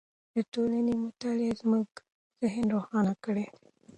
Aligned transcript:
د 0.35 0.35
ټولنې 0.53 0.93
مطالعې 1.03 1.53
زموږ 1.61 1.87
ذهن 2.41 2.65
روښانه 2.75 3.13
کړی 3.23 3.45
دی. 3.53 3.63